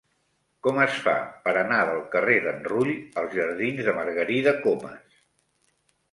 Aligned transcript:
Com 0.67 0.77
es 0.83 0.93
fa 1.07 1.11
per 1.41 1.51
anar 1.59 1.81
del 1.89 1.99
carrer 2.15 2.37
d'en 2.45 2.65
Rull 2.71 2.93
als 3.23 3.35
jardins 3.35 3.83
de 3.89 3.93
Margarida 3.99 4.55
Comas? 4.65 5.21